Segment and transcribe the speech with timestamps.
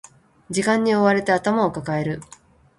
[0.49, 2.21] 時間に追われて頭を抱える